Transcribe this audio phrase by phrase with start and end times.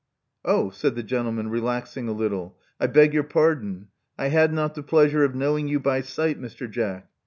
[0.47, 2.57] 0h!" said the gentleman, relaxing a little.
[2.79, 3.89] I beg your pardon.
[4.17, 6.67] I had not the pleasure of knowing you by sight, Mr.
[6.67, 7.07] Jack.